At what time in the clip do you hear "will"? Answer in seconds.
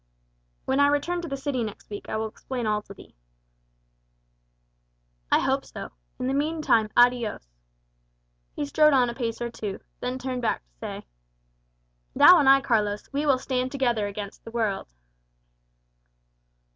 2.17-2.25, 13.27-13.37